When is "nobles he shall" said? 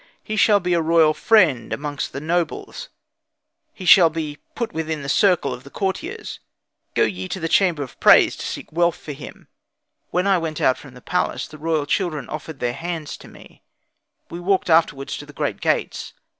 2.19-4.09